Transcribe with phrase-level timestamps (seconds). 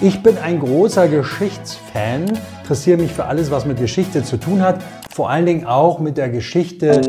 [0.00, 2.26] Ich bin ein großer Geschichtsfan,
[2.62, 6.16] interessiere mich für alles, was mit Geschichte zu tun hat, vor allen Dingen auch mit
[6.16, 7.00] der Geschichte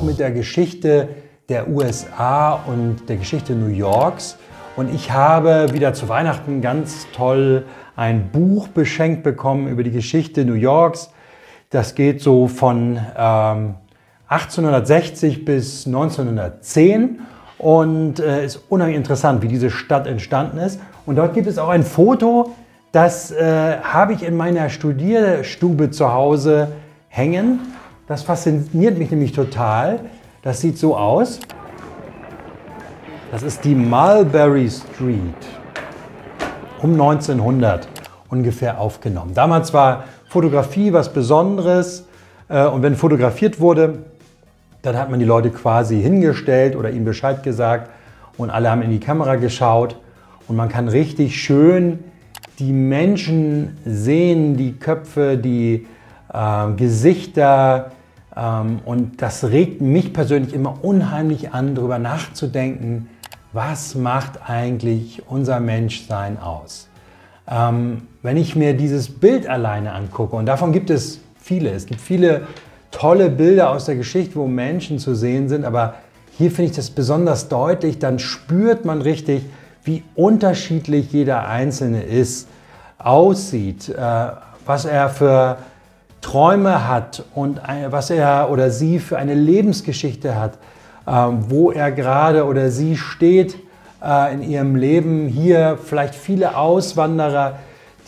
[0.00, 1.08] mit der Geschichte
[1.48, 4.38] der USA und der Geschichte New Yorks.
[4.76, 7.64] Und ich habe wieder zu Weihnachten ganz toll
[7.96, 11.10] ein Buch beschenkt bekommen über die Geschichte New Yorks.
[11.70, 13.74] Das geht so von ähm,
[14.28, 17.18] 1860 bis 1910
[17.58, 20.80] und äh, ist unheimlich interessant, wie diese Stadt entstanden ist.
[21.06, 22.54] Und dort gibt es auch ein Foto,
[22.92, 26.68] das äh, habe ich in meiner Studierstube zu Hause
[27.08, 27.60] hängen.
[28.06, 30.00] Das fasziniert mich nämlich total.
[30.42, 31.40] Das sieht so aus.
[33.30, 35.34] Das ist die Mulberry Street
[36.80, 37.88] um 1900
[38.30, 39.34] ungefähr aufgenommen.
[39.34, 42.06] Damals war Fotografie was Besonderes
[42.48, 44.04] äh, und wenn fotografiert wurde,
[44.82, 47.90] dann hat man die Leute quasi hingestellt oder ihnen Bescheid gesagt
[48.36, 49.96] und alle haben in die Kamera geschaut
[50.46, 51.98] und man kann richtig schön
[52.58, 55.86] die Menschen sehen, die Köpfe, die
[56.32, 57.92] äh, Gesichter
[58.36, 63.08] ähm, und das regt mich persönlich immer unheimlich an, darüber nachzudenken,
[63.52, 66.88] was macht eigentlich unser Menschsein aus.
[67.50, 72.00] Ähm, wenn ich mir dieses Bild alleine angucke, und davon gibt es viele, es gibt
[72.00, 72.46] viele
[72.90, 75.94] tolle Bilder aus der Geschichte, wo Menschen zu sehen sind, aber
[76.36, 79.42] hier finde ich das besonders deutlich, dann spürt man richtig,
[79.84, 82.48] wie unterschiedlich jeder Einzelne ist,
[82.98, 84.28] aussieht, äh,
[84.64, 85.58] was er für
[86.20, 90.58] Träume hat und was er oder sie für eine Lebensgeschichte hat,
[91.06, 91.10] äh,
[91.48, 93.56] wo er gerade oder sie steht
[94.02, 95.26] äh, in ihrem Leben.
[95.26, 97.58] Hier vielleicht viele Auswanderer,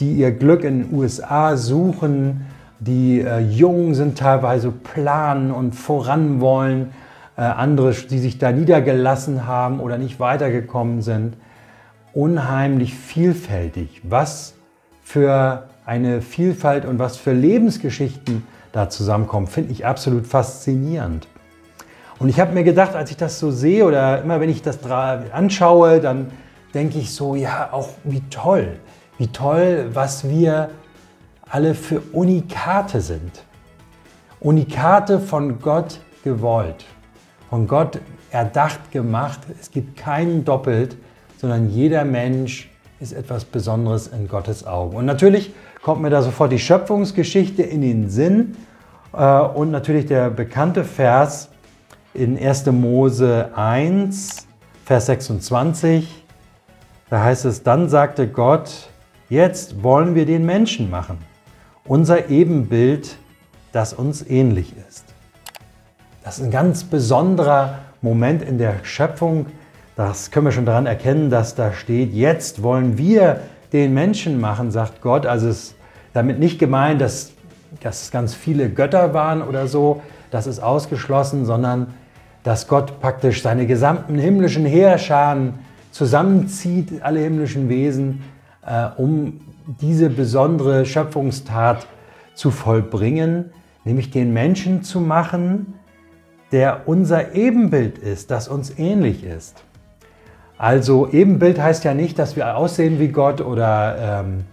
[0.00, 2.46] die ihr Glück in den USA suchen,
[2.80, 6.92] die äh, jung sind, teilweise planen und voran wollen,
[7.36, 11.36] äh, andere, die sich da niedergelassen haben oder nicht weitergekommen sind.
[12.12, 14.00] Unheimlich vielfältig.
[14.02, 14.54] Was
[15.02, 21.26] für eine Vielfalt und was für Lebensgeschichten da zusammenkommen, finde ich absolut faszinierend.
[22.18, 24.78] Und ich habe mir gedacht, als ich das so sehe oder immer wenn ich das
[24.84, 26.30] anschaue, dann
[26.74, 28.76] denke ich so, ja, auch wie toll,
[29.18, 30.70] wie toll, was wir
[31.50, 33.44] alle für Unikate sind.
[34.40, 36.86] Unikate von Gott gewollt,
[37.50, 38.00] von Gott
[38.30, 39.40] erdacht gemacht.
[39.60, 40.96] Es gibt keinen doppelt,
[41.36, 44.96] sondern jeder Mensch ist etwas Besonderes in Gottes Augen.
[44.96, 45.52] Und natürlich
[45.82, 48.56] kommt mir da sofort die Schöpfungsgeschichte in den Sinn
[49.12, 51.48] äh, und natürlich der bekannte Vers
[52.14, 52.66] in 1.
[52.66, 54.46] Mose 1,
[54.84, 56.24] Vers 26.
[57.08, 58.88] Da heißt es, dann sagte Gott,
[59.28, 61.29] jetzt wollen wir den Menschen machen
[61.90, 63.16] unser Ebenbild,
[63.72, 65.06] das uns ähnlich ist.
[66.22, 69.46] Das ist ein ganz besonderer Moment in der Schöpfung.
[69.96, 73.40] Das können wir schon daran erkennen, dass da steht, jetzt wollen wir
[73.72, 75.26] den Menschen machen, sagt Gott.
[75.26, 75.74] Also ist
[76.12, 77.32] damit nicht gemeint, dass,
[77.80, 80.00] dass es ganz viele Götter waren oder so,
[80.30, 81.88] das ist ausgeschlossen, sondern
[82.44, 85.54] dass Gott praktisch seine gesamten himmlischen Heerscharen
[85.90, 88.22] zusammenzieht, alle himmlischen Wesen,
[88.66, 89.40] äh, um
[89.80, 91.86] diese besondere Schöpfungstat
[92.34, 93.52] zu vollbringen,
[93.84, 95.74] nämlich den Menschen zu machen,
[96.52, 99.62] der unser Ebenbild ist, das uns ähnlich ist.
[100.58, 104.44] Also Ebenbild heißt ja nicht, dass wir aussehen wie Gott oder ähm,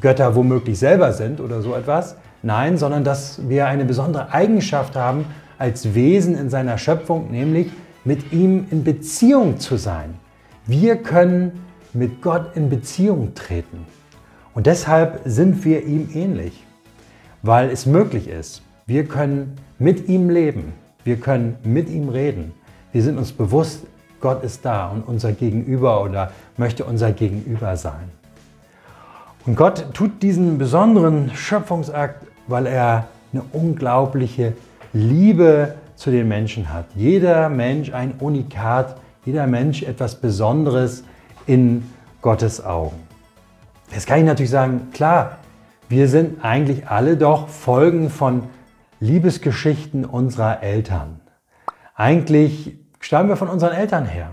[0.00, 2.16] Götter womöglich selber sind oder so etwas.
[2.42, 5.26] Nein, sondern dass wir eine besondere Eigenschaft haben
[5.58, 7.70] als Wesen in seiner Schöpfung, nämlich
[8.04, 10.14] mit ihm in Beziehung zu sein.
[10.66, 11.60] Wir können
[11.94, 13.86] mit Gott in Beziehung treten.
[14.54, 16.64] Und deshalb sind wir ihm ähnlich,
[17.42, 18.62] weil es möglich ist.
[18.86, 20.72] Wir können mit ihm leben,
[21.04, 22.52] wir können mit ihm reden.
[22.92, 23.84] Wir sind uns bewusst,
[24.20, 28.10] Gott ist da und unser Gegenüber oder möchte unser Gegenüber sein.
[29.46, 34.52] Und Gott tut diesen besonderen Schöpfungsakt, weil er eine unglaubliche
[34.92, 36.86] Liebe zu den Menschen hat.
[36.94, 41.04] Jeder Mensch ein Unikat, jeder Mensch etwas Besonderes
[41.46, 41.84] in
[42.22, 42.96] Gottes Augen.
[43.92, 45.38] Jetzt kann ich natürlich sagen, klar,
[45.88, 48.44] wir sind eigentlich alle doch Folgen von
[49.00, 51.20] Liebesgeschichten unserer Eltern.
[51.94, 54.32] Eigentlich stammen wir von unseren Eltern her.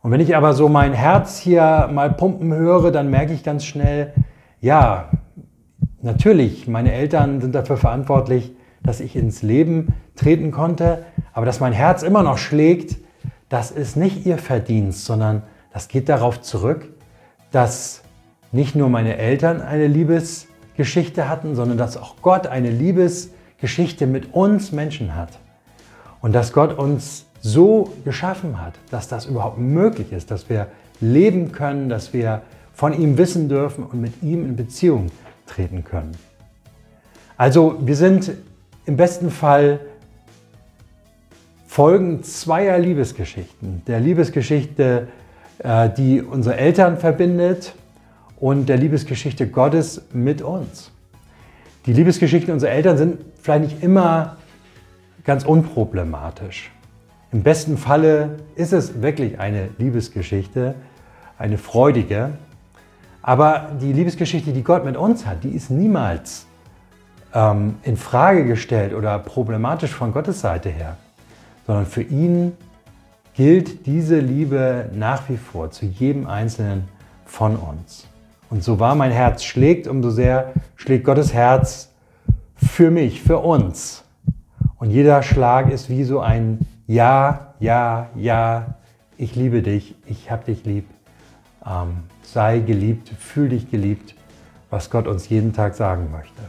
[0.00, 3.64] Und wenn ich aber so mein Herz hier mal pumpen höre, dann merke ich ganz
[3.64, 4.14] schnell,
[4.60, 5.10] ja,
[6.00, 11.72] natürlich, meine Eltern sind dafür verantwortlich, dass ich ins Leben treten konnte, aber dass mein
[11.72, 12.96] Herz immer noch schlägt,
[13.48, 15.42] das ist nicht ihr Verdienst, sondern
[15.76, 16.88] das geht darauf zurück,
[17.50, 18.00] dass
[18.50, 24.72] nicht nur meine Eltern eine Liebesgeschichte hatten, sondern dass auch Gott eine Liebesgeschichte mit uns
[24.72, 25.38] Menschen hat.
[26.22, 30.68] Und dass Gott uns so geschaffen hat, dass das überhaupt möglich ist, dass wir
[31.02, 32.40] leben können, dass wir
[32.72, 35.08] von ihm wissen dürfen und mit ihm in Beziehung
[35.46, 36.12] treten können.
[37.36, 38.32] Also wir sind
[38.86, 39.80] im besten Fall
[41.66, 43.82] Folgen zweier Liebesgeschichten.
[43.86, 45.08] Der Liebesgeschichte,
[45.58, 47.74] die unsere Eltern verbindet
[48.38, 50.90] und der Liebesgeschichte Gottes mit uns.
[51.86, 54.36] Die Liebesgeschichten unserer Eltern sind vielleicht nicht immer
[55.24, 56.70] ganz unproblematisch.
[57.32, 60.74] Im besten Falle ist es wirklich eine Liebesgeschichte,
[61.38, 62.30] eine freudige.
[63.22, 66.46] Aber die Liebesgeschichte, die Gott mit uns hat, die ist niemals
[67.34, 70.96] ähm, in Frage gestellt oder problematisch von Gottes Seite her,
[71.66, 72.52] sondern für ihn
[73.36, 76.88] gilt diese Liebe nach wie vor zu jedem Einzelnen
[77.26, 78.06] von uns.
[78.48, 81.92] Und so wahr mein Herz schlägt, umso sehr schlägt Gottes Herz
[82.56, 84.04] für mich, für uns.
[84.78, 88.76] Und jeder Schlag ist wie so ein Ja, Ja, Ja,
[89.18, 90.86] ich liebe dich, ich hab dich lieb.
[91.66, 94.14] Ähm, sei geliebt, fühl dich geliebt,
[94.70, 96.42] was Gott uns jeden Tag sagen möchte.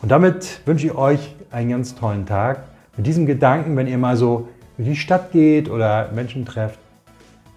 [0.00, 2.62] Und damit wünsche ich euch einen ganz tollen Tag.
[2.96, 4.48] Mit diesem Gedanken, wenn ihr mal so
[4.78, 6.78] in die Stadt geht oder Menschen trefft,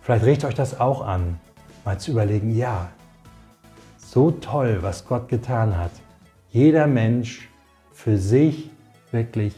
[0.02, 1.40] vielleicht regt euch das auch an,
[1.84, 2.90] mal zu überlegen, ja,
[3.98, 5.92] so toll, was Gott getan hat.
[6.50, 7.50] Jeder Mensch
[7.92, 8.70] für sich
[9.12, 9.56] wirklich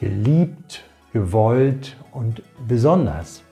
[0.00, 3.42] geliebt, gewollt und besonders.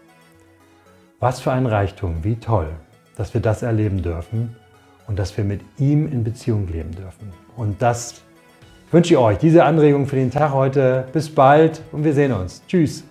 [1.18, 2.68] Was für ein Reichtum, wie toll,
[3.16, 4.54] dass wir das erleben dürfen
[5.06, 7.32] und dass wir mit ihm in Beziehung leben dürfen.
[7.56, 8.22] Und das
[8.90, 11.06] wünsche ich euch, diese Anregung für den Tag heute.
[11.12, 12.62] Bis bald und wir sehen uns.
[12.68, 13.04] Tschüss.